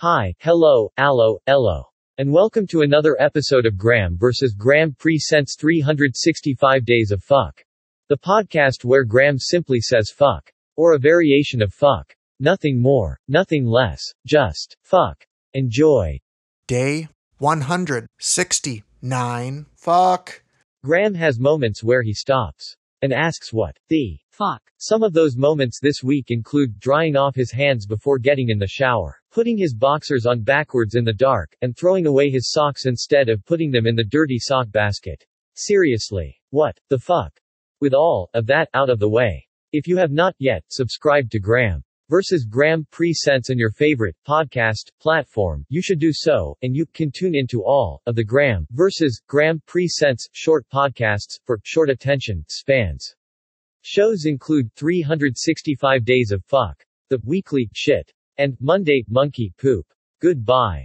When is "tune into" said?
47.10-47.64